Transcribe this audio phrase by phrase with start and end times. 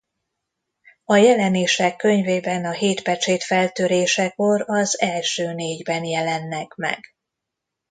[1.05, 7.03] A Jelenések könyvében a hét pecsét feltörésekor az első négyben jelennek meg.